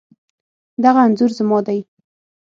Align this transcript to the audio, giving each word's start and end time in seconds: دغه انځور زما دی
دغه 0.83 0.99
انځور 1.07 1.31
زما 1.37 1.59
دی 1.67 1.79